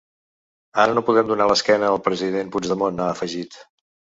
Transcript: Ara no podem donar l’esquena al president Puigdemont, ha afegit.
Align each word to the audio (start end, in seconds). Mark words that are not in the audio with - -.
Ara 0.83 0.95
no 0.99 1.03
podem 1.09 1.29
donar 1.31 1.47
l’esquena 1.51 1.91
al 1.91 2.01
president 2.09 2.51
Puigdemont, 2.57 3.05
ha 3.07 3.13
afegit. 3.19 3.63